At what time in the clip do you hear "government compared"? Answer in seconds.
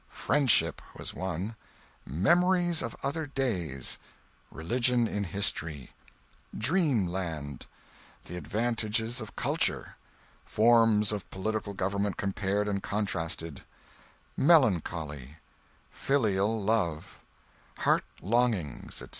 11.75-12.67